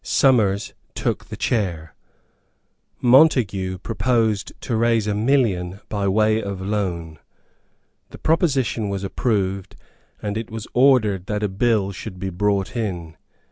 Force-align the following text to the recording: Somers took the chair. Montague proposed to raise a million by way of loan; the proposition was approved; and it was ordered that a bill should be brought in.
Somers 0.03 0.73
took 0.95 1.25
the 1.25 1.37
chair. 1.37 1.93
Montague 3.01 3.77
proposed 3.83 4.51
to 4.61 4.75
raise 4.75 5.05
a 5.05 5.13
million 5.13 5.79
by 5.89 6.07
way 6.07 6.41
of 6.41 6.59
loan; 6.59 7.19
the 8.09 8.17
proposition 8.17 8.89
was 8.89 9.03
approved; 9.03 9.75
and 10.19 10.37
it 10.39 10.49
was 10.49 10.65
ordered 10.73 11.27
that 11.27 11.43
a 11.43 11.47
bill 11.47 11.91
should 11.91 12.17
be 12.17 12.31
brought 12.31 12.75
in. 12.75 13.15